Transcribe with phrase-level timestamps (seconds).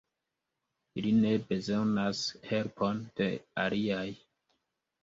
[1.01, 3.31] Ili ne bezonas helpon de
[3.69, 4.07] aliaj.